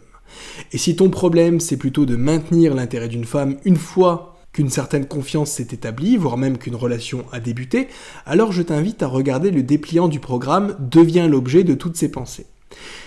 Et 0.72 0.78
si 0.78 0.96
ton 0.96 1.10
problème 1.10 1.60
c'est 1.60 1.78
plutôt 1.78 2.06
de 2.06 2.16
maintenir 2.16 2.76
l'intérêt 2.76 3.10
d'une 3.10 3.26
femme 3.26 3.58
une 3.66 3.76
fois 3.76 4.31
qu'une 4.54 4.70
certaine 4.70 5.08
confiance 5.08 5.52
s'est 5.52 5.68
établie, 5.72 6.18
voire 6.18 6.38
même 6.38 6.58
qu'une 6.58 6.76
relation 6.76 7.26
a 7.32 7.40
débuté, 7.40 7.88
alors 8.26 8.52
je 8.52 8.62
t'invite 8.62 9.04
à 9.04 9.08
regarder 9.08 9.52
le 9.52 9.64
dépliant 9.64 10.08
du 10.08 10.20
programme 10.20 10.76
Devient 10.80 11.28
l'objet 11.30 11.64
de 11.64 11.74
toutes 11.74 11.96
ces 11.96 12.12
pensées. 12.12 12.48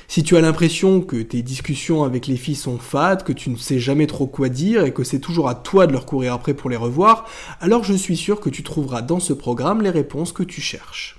Si 0.08 0.23
tu 0.23 0.37
as 0.37 0.41
l'impression 0.41 1.00
que 1.00 1.17
tes 1.23 1.43
discussions 1.43 2.05
avec 2.05 2.26
les 2.26 2.37
filles 2.37 2.55
sont 2.55 2.79
fades, 2.79 3.25
que 3.25 3.32
tu 3.32 3.50
ne 3.50 3.56
sais 3.56 3.79
jamais 3.79 4.06
trop 4.06 4.26
quoi 4.26 4.49
dire 4.49 4.85
et 4.85 4.93
que 4.93 5.05
c'est 5.05 5.19
toujours 5.19 5.49
à 5.49 5.55
toi 5.55 5.87
de 5.87 5.93
leur 5.93 6.06
courir 6.06 6.35
après 6.35 6.55
pour 6.55 6.70
les 6.70 6.76
revoir, 6.76 7.26
alors 7.61 7.85
je 7.85 7.94
suis 7.94 8.17
sûr 8.17 8.41
que 8.41 8.50
tu 8.50 8.62
trouveras 8.62 9.02
dans 9.02 9.20
ce 9.20 9.32
programme 9.32 9.82
les 9.82 9.91
réponses 9.91 10.32
que 10.32 10.43
tu 10.43 10.61
cherches. 10.61 11.17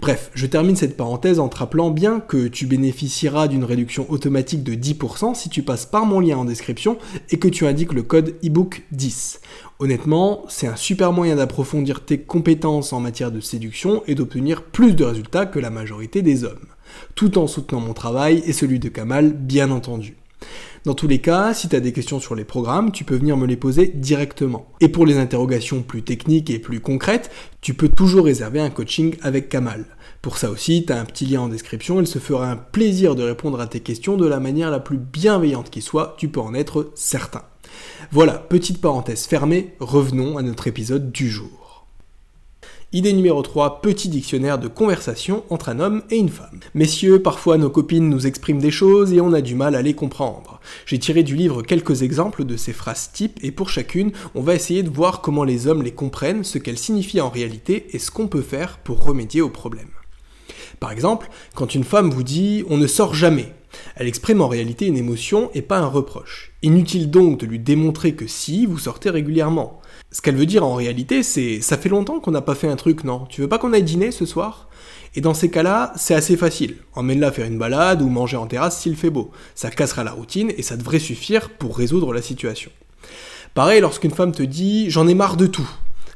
Bref, 0.00 0.30
je 0.34 0.46
termine 0.46 0.76
cette 0.76 0.96
parenthèse 0.96 1.40
en 1.40 1.48
te 1.48 1.56
rappelant 1.56 1.90
bien 1.90 2.20
que 2.20 2.48
tu 2.48 2.66
bénéficieras 2.66 3.48
d'une 3.48 3.64
réduction 3.64 4.10
automatique 4.10 4.62
de 4.62 4.74
10% 4.74 5.34
si 5.34 5.48
tu 5.48 5.62
passes 5.62 5.86
par 5.86 6.04
mon 6.04 6.20
lien 6.20 6.36
en 6.36 6.44
description 6.44 6.98
et 7.30 7.38
que 7.38 7.48
tu 7.48 7.66
indiques 7.66 7.94
le 7.94 8.02
code 8.02 8.36
ebook 8.42 8.82
10. 8.92 9.40
Honnêtement, 9.78 10.44
c'est 10.48 10.66
un 10.66 10.76
super 10.76 11.12
moyen 11.12 11.36
d'approfondir 11.36 12.04
tes 12.04 12.18
compétences 12.20 12.92
en 12.92 13.00
matière 13.00 13.32
de 13.32 13.40
séduction 13.40 14.02
et 14.06 14.14
d'obtenir 14.14 14.62
plus 14.62 14.94
de 14.94 15.04
résultats 15.04 15.46
que 15.46 15.58
la 15.58 15.70
majorité 15.70 16.20
des 16.20 16.44
hommes, 16.44 16.66
tout 17.14 17.38
en 17.38 17.46
soutenant 17.46 17.80
mon 17.80 17.94
travail 17.94 18.42
et 18.44 18.52
celui 18.52 18.78
de 18.78 18.88
Kamal, 18.88 19.32
bien 19.32 19.70
entendu. 19.70 20.16
Dans 20.88 20.94
tous 20.94 21.06
les 21.06 21.18
cas, 21.18 21.52
si 21.52 21.68
tu 21.68 21.76
as 21.76 21.80
des 21.80 21.92
questions 21.92 22.18
sur 22.18 22.34
les 22.34 22.46
programmes, 22.46 22.92
tu 22.92 23.04
peux 23.04 23.16
venir 23.16 23.36
me 23.36 23.46
les 23.46 23.58
poser 23.58 23.92
directement. 23.94 24.72
Et 24.80 24.88
pour 24.88 25.04
les 25.04 25.18
interrogations 25.18 25.82
plus 25.82 26.00
techniques 26.00 26.48
et 26.48 26.58
plus 26.58 26.80
concrètes, 26.80 27.30
tu 27.60 27.74
peux 27.74 27.90
toujours 27.90 28.24
réserver 28.24 28.58
un 28.58 28.70
coaching 28.70 29.14
avec 29.20 29.50
Kamal. 29.50 29.84
Pour 30.22 30.38
ça 30.38 30.50
aussi, 30.50 30.86
tu 30.86 30.92
as 30.94 30.98
un 30.98 31.04
petit 31.04 31.26
lien 31.26 31.42
en 31.42 31.48
description, 31.48 32.00
il 32.00 32.06
se 32.06 32.18
fera 32.18 32.50
un 32.50 32.56
plaisir 32.56 33.16
de 33.16 33.22
répondre 33.22 33.60
à 33.60 33.66
tes 33.66 33.80
questions 33.80 34.16
de 34.16 34.26
la 34.26 34.40
manière 34.40 34.70
la 34.70 34.80
plus 34.80 34.96
bienveillante 34.96 35.68
qui 35.68 35.82
soit, 35.82 36.16
tu 36.16 36.28
peux 36.28 36.40
en 36.40 36.54
être 36.54 36.90
certain. 36.94 37.42
Voilà, 38.10 38.38
petite 38.38 38.80
parenthèse 38.80 39.26
fermée, 39.26 39.74
revenons 39.80 40.38
à 40.38 40.42
notre 40.42 40.68
épisode 40.68 41.12
du 41.12 41.28
jour. 41.28 41.67
Idée 42.94 43.12
numéro 43.12 43.42
3, 43.42 43.82
petit 43.82 44.08
dictionnaire 44.08 44.58
de 44.58 44.66
conversation 44.66 45.44
entre 45.50 45.68
un 45.68 45.78
homme 45.78 46.02
et 46.10 46.16
une 46.16 46.30
femme. 46.30 46.60
Messieurs, 46.72 47.20
parfois 47.20 47.58
nos 47.58 47.68
copines 47.68 48.08
nous 48.08 48.26
expriment 48.26 48.62
des 48.62 48.70
choses 48.70 49.12
et 49.12 49.20
on 49.20 49.34
a 49.34 49.42
du 49.42 49.54
mal 49.54 49.74
à 49.74 49.82
les 49.82 49.92
comprendre. 49.92 50.58
J'ai 50.86 50.98
tiré 50.98 51.22
du 51.22 51.36
livre 51.36 51.60
quelques 51.60 52.00
exemples 52.00 52.46
de 52.46 52.56
ces 52.56 52.72
phrases 52.72 53.12
types 53.12 53.38
et 53.42 53.52
pour 53.52 53.68
chacune, 53.68 54.12
on 54.34 54.40
va 54.40 54.54
essayer 54.54 54.82
de 54.82 54.88
voir 54.88 55.20
comment 55.20 55.44
les 55.44 55.66
hommes 55.66 55.82
les 55.82 55.92
comprennent, 55.92 56.44
ce 56.44 56.56
qu'elles 56.56 56.78
signifient 56.78 57.20
en 57.20 57.28
réalité 57.28 57.88
et 57.92 57.98
ce 57.98 58.10
qu'on 58.10 58.26
peut 58.26 58.40
faire 58.40 58.78
pour 58.78 59.04
remédier 59.04 59.42
au 59.42 59.50
problème. 59.50 59.90
Par 60.80 60.90
exemple, 60.90 61.28
quand 61.54 61.74
une 61.74 61.84
femme 61.84 62.08
vous 62.08 62.22
dit 62.22 62.64
on 62.70 62.78
ne 62.78 62.86
sort 62.86 63.14
jamais, 63.14 63.52
elle 63.96 64.06
exprime 64.06 64.40
en 64.40 64.48
réalité 64.48 64.86
une 64.86 64.96
émotion 64.96 65.50
et 65.54 65.62
pas 65.62 65.78
un 65.78 65.86
reproche. 65.86 66.52
Inutile 66.62 67.10
donc 67.10 67.40
de 67.40 67.46
lui 67.46 67.58
démontrer 67.58 68.14
que 68.14 68.26
si, 68.26 68.66
vous 68.66 68.78
sortez 68.78 69.10
régulièrement. 69.10 69.80
Ce 70.10 70.22
qu'elle 70.22 70.36
veut 70.36 70.46
dire 70.46 70.64
en 70.64 70.74
réalité, 70.74 71.22
c'est 71.22 71.60
ça 71.60 71.76
fait 71.76 71.88
longtemps 71.88 72.20
qu'on 72.20 72.30
n'a 72.30 72.40
pas 72.40 72.54
fait 72.54 72.68
un 72.68 72.76
truc, 72.76 73.04
non? 73.04 73.26
Tu 73.28 73.40
veux 73.40 73.48
pas 73.48 73.58
qu'on 73.58 73.72
aille 73.72 73.82
dîner 73.82 74.10
ce 74.10 74.26
soir? 74.26 74.68
Et 75.14 75.20
dans 75.20 75.34
ces 75.34 75.50
cas-là, 75.50 75.92
c'est 75.96 76.14
assez 76.14 76.36
facile. 76.36 76.76
Emmène-la 76.94 77.32
faire 77.32 77.46
une 77.46 77.58
balade 77.58 78.02
ou 78.02 78.08
manger 78.08 78.36
en 78.36 78.46
terrasse 78.46 78.78
s'il 78.78 78.96
fait 78.96 79.10
beau. 79.10 79.30
Ça 79.54 79.70
cassera 79.70 80.04
la 80.04 80.12
routine 80.12 80.52
et 80.56 80.62
ça 80.62 80.76
devrait 80.76 80.98
suffire 80.98 81.50
pour 81.50 81.76
résoudre 81.76 82.12
la 82.12 82.22
situation. 82.22 82.70
Pareil 83.54 83.80
lorsqu'une 83.80 84.10
femme 84.10 84.32
te 84.32 84.42
dit 84.42 84.90
j'en 84.90 85.08
ai 85.08 85.14
marre 85.14 85.36
de 85.36 85.46
tout. 85.46 85.68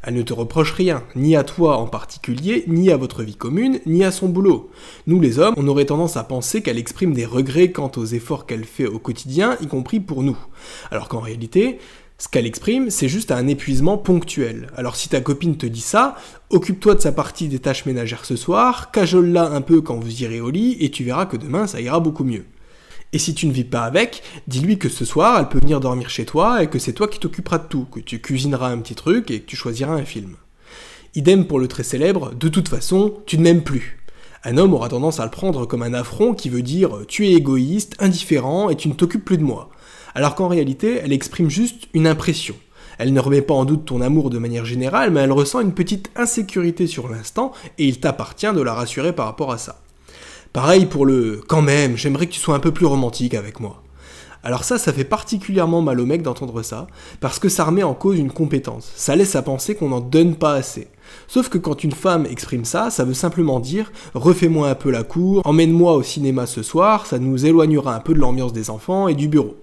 Elle 0.04 0.14
ne 0.14 0.22
te 0.22 0.32
reproche 0.32 0.72
rien, 0.72 1.04
ni 1.14 1.36
à 1.36 1.44
toi 1.44 1.76
en 1.76 1.86
particulier, 1.86 2.64
ni 2.66 2.90
à 2.90 2.96
votre 2.96 3.22
vie 3.22 3.36
commune, 3.36 3.78
ni 3.86 4.02
à 4.02 4.10
son 4.10 4.28
boulot. 4.28 4.70
Nous 5.06 5.20
les 5.20 5.38
hommes, 5.38 5.54
on 5.56 5.68
aurait 5.68 5.84
tendance 5.84 6.16
à 6.16 6.24
penser 6.24 6.60
qu'elle 6.60 6.78
exprime 6.78 7.14
des 7.14 7.24
regrets 7.24 7.70
quant 7.70 7.90
aux 7.96 8.04
efforts 8.04 8.46
qu'elle 8.46 8.64
fait 8.64 8.86
au 8.86 8.98
quotidien, 8.98 9.56
y 9.60 9.68
compris 9.68 10.00
pour 10.00 10.24
nous. 10.24 10.36
Alors 10.90 11.08
qu'en 11.08 11.20
réalité, 11.20 11.78
ce 12.18 12.28
qu'elle 12.28 12.46
exprime, 12.46 12.90
c'est 12.90 13.08
juste 13.08 13.30
un 13.30 13.46
épuisement 13.46 13.96
ponctuel. 13.96 14.70
Alors 14.76 14.96
si 14.96 15.08
ta 15.08 15.20
copine 15.20 15.56
te 15.56 15.66
dit 15.66 15.80
ça, 15.80 16.16
occupe-toi 16.50 16.96
de 16.96 17.00
sa 17.00 17.12
partie 17.12 17.46
des 17.46 17.60
tâches 17.60 17.86
ménagères 17.86 18.24
ce 18.24 18.34
soir, 18.34 18.90
cajole-la 18.90 19.50
un 19.50 19.60
peu 19.60 19.82
quand 19.82 19.96
vous 19.96 20.22
irez 20.22 20.40
au 20.40 20.50
lit, 20.50 20.76
et 20.80 20.90
tu 20.90 21.04
verras 21.04 21.26
que 21.26 21.36
demain 21.36 21.68
ça 21.68 21.80
ira 21.80 22.00
beaucoup 22.00 22.24
mieux. 22.24 22.44
Et 23.14 23.18
si 23.18 23.34
tu 23.34 23.46
ne 23.46 23.52
vis 23.52 23.64
pas 23.64 23.82
avec, 23.82 24.22
dis-lui 24.46 24.78
que 24.78 24.88
ce 24.88 25.04
soir, 25.04 25.38
elle 25.38 25.48
peut 25.48 25.58
venir 25.60 25.80
dormir 25.80 26.08
chez 26.08 26.24
toi 26.24 26.62
et 26.62 26.68
que 26.68 26.78
c'est 26.78 26.94
toi 26.94 27.08
qui 27.08 27.18
t'occuperas 27.18 27.58
de 27.58 27.66
tout, 27.66 27.84
que 27.84 28.00
tu 28.00 28.20
cuisineras 28.20 28.70
un 28.70 28.78
petit 28.78 28.94
truc 28.94 29.30
et 29.30 29.40
que 29.40 29.46
tu 29.46 29.54
choisiras 29.54 29.92
un 29.92 30.06
film. 30.06 30.36
Idem 31.14 31.46
pour 31.46 31.58
le 31.58 31.68
très 31.68 31.82
célèbre, 31.82 32.34
de 32.34 32.48
toute 32.48 32.68
façon, 32.68 33.14
tu 33.26 33.36
ne 33.36 33.42
m'aimes 33.42 33.62
plus. 33.62 34.02
Un 34.44 34.56
homme 34.56 34.72
aura 34.72 34.88
tendance 34.88 35.20
à 35.20 35.24
le 35.24 35.30
prendre 35.30 35.66
comme 35.66 35.82
un 35.82 35.92
affront 35.92 36.32
qui 36.32 36.48
veut 36.48 36.62
dire 36.62 37.00
tu 37.06 37.26
es 37.26 37.34
égoïste, 37.34 37.96
indifférent 37.98 38.70
et 38.70 38.76
tu 38.76 38.88
ne 38.88 38.94
t'occupes 38.94 39.24
plus 39.24 39.36
de 39.36 39.44
moi. 39.44 39.68
Alors 40.14 40.34
qu'en 40.34 40.48
réalité, 40.48 41.00
elle 41.04 41.12
exprime 41.12 41.50
juste 41.50 41.88
une 41.92 42.06
impression. 42.06 42.56
Elle 42.98 43.12
ne 43.12 43.20
remet 43.20 43.42
pas 43.42 43.54
en 43.54 43.66
doute 43.66 43.84
ton 43.84 44.00
amour 44.00 44.30
de 44.30 44.38
manière 44.38 44.64
générale, 44.64 45.10
mais 45.10 45.20
elle 45.20 45.32
ressent 45.32 45.60
une 45.60 45.74
petite 45.74 46.10
insécurité 46.16 46.86
sur 46.86 47.08
l'instant 47.10 47.52
et 47.76 47.86
il 47.86 48.00
t'appartient 48.00 48.52
de 48.52 48.60
la 48.62 48.72
rassurer 48.72 49.12
par 49.12 49.26
rapport 49.26 49.52
à 49.52 49.58
ça. 49.58 49.82
Pareil 50.52 50.84
pour 50.84 51.06
le 51.06 51.40
quand 51.48 51.62
même, 51.62 51.96
j'aimerais 51.96 52.26
que 52.26 52.32
tu 52.32 52.40
sois 52.40 52.54
un 52.54 52.60
peu 52.60 52.72
plus 52.72 52.84
romantique 52.84 53.32
avec 53.32 53.58
moi. 53.58 53.82
Alors 54.42 54.64
ça, 54.64 54.76
ça 54.76 54.92
fait 54.92 55.04
particulièrement 55.04 55.80
mal 55.80 55.98
au 55.98 56.04
mec 56.04 56.20
d'entendre 56.20 56.60
ça, 56.60 56.88
parce 57.20 57.38
que 57.38 57.48
ça 57.48 57.64
remet 57.64 57.84
en 57.84 57.94
cause 57.94 58.18
une 58.18 58.30
compétence. 58.30 58.92
Ça 58.94 59.16
laisse 59.16 59.34
à 59.34 59.40
penser 59.40 59.74
qu'on 59.74 59.88
n'en 59.88 60.00
donne 60.00 60.34
pas 60.34 60.52
assez. 60.52 60.88
Sauf 61.26 61.48
que 61.48 61.56
quand 61.56 61.84
une 61.84 61.92
femme 61.92 62.26
exprime 62.26 62.66
ça, 62.66 62.90
ça 62.90 63.04
veut 63.04 63.14
simplement 63.14 63.60
dire 63.60 63.92
refais-moi 64.12 64.68
un 64.68 64.74
peu 64.74 64.90
la 64.90 65.04
cour, 65.04 65.40
emmène-moi 65.46 65.94
au 65.94 66.02
cinéma 66.02 66.44
ce 66.44 66.62
soir, 66.62 67.06
ça 67.06 67.18
nous 67.18 67.46
éloignera 67.46 67.94
un 67.94 68.00
peu 68.00 68.12
de 68.12 68.18
l'ambiance 68.18 68.52
des 68.52 68.68
enfants 68.68 69.08
et 69.08 69.14
du 69.14 69.28
bureau. 69.28 69.56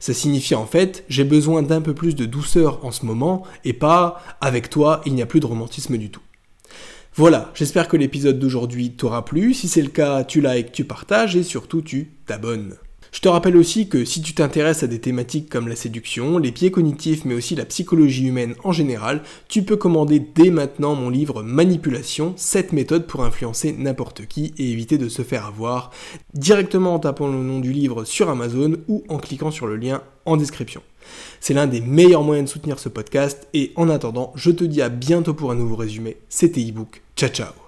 Ça 0.00 0.14
signifie 0.14 0.56
en 0.56 0.66
fait 0.66 1.04
j'ai 1.08 1.24
besoin 1.24 1.62
d'un 1.62 1.80
peu 1.80 1.94
plus 1.94 2.16
de 2.16 2.24
douceur 2.24 2.84
en 2.84 2.90
ce 2.90 3.06
moment 3.06 3.44
et 3.64 3.72
pas 3.72 4.20
avec 4.40 4.68
toi 4.68 5.00
il 5.06 5.14
n'y 5.14 5.22
a 5.22 5.26
plus 5.26 5.40
de 5.40 5.46
romantisme 5.46 5.96
du 5.96 6.10
tout. 6.10 6.22
Voilà, 7.16 7.52
j'espère 7.54 7.86
que 7.86 7.96
l'épisode 7.96 8.40
d'aujourd'hui 8.40 8.90
t'aura 8.90 9.24
plu. 9.24 9.54
Si 9.54 9.68
c'est 9.68 9.82
le 9.82 9.88
cas, 9.88 10.24
tu 10.24 10.40
likes, 10.40 10.72
tu 10.72 10.84
partages 10.84 11.36
et 11.36 11.44
surtout 11.44 11.80
tu 11.80 12.10
t'abonnes. 12.26 12.74
Je 13.12 13.20
te 13.20 13.28
rappelle 13.28 13.56
aussi 13.56 13.88
que 13.88 14.04
si 14.04 14.20
tu 14.20 14.34
t'intéresses 14.34 14.82
à 14.82 14.88
des 14.88 15.00
thématiques 15.00 15.48
comme 15.48 15.68
la 15.68 15.76
séduction, 15.76 16.38
les 16.38 16.50
pieds 16.50 16.72
cognitifs, 16.72 17.24
mais 17.24 17.36
aussi 17.36 17.54
la 17.54 17.66
psychologie 17.66 18.26
humaine 18.26 18.56
en 18.64 18.72
général, 18.72 19.22
tu 19.46 19.62
peux 19.62 19.76
commander 19.76 20.18
dès 20.18 20.50
maintenant 20.50 20.96
mon 20.96 21.08
livre 21.08 21.44
Manipulation, 21.44 22.34
7 22.36 22.72
méthodes 22.72 23.06
pour 23.06 23.22
influencer 23.22 23.72
n'importe 23.78 24.26
qui 24.26 24.52
et 24.58 24.72
éviter 24.72 24.98
de 24.98 25.08
se 25.08 25.22
faire 25.22 25.46
avoir, 25.46 25.92
directement 26.32 26.94
en 26.94 26.98
tapant 26.98 27.28
le 27.28 27.38
nom 27.38 27.60
du 27.60 27.72
livre 27.72 28.02
sur 28.02 28.28
Amazon 28.28 28.72
ou 28.88 29.04
en 29.08 29.18
cliquant 29.18 29.52
sur 29.52 29.68
le 29.68 29.76
lien 29.76 30.02
description. 30.36 30.82
C'est 31.40 31.54
l'un 31.54 31.66
des 31.66 31.80
meilleurs 31.80 32.22
moyens 32.22 32.48
de 32.48 32.52
soutenir 32.52 32.78
ce 32.78 32.88
podcast 32.88 33.46
et 33.52 33.72
en 33.76 33.88
attendant, 33.88 34.32
je 34.34 34.50
te 34.50 34.64
dis 34.64 34.82
à 34.82 34.88
bientôt 34.88 35.34
pour 35.34 35.50
un 35.50 35.54
nouveau 35.54 35.76
résumé. 35.76 36.16
C'était 36.28 36.62
ebook. 36.62 37.02
Ciao 37.16 37.30
ciao 37.30 37.63